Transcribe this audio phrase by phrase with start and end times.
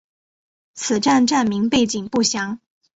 [0.73, 2.59] 此站站名背景不详。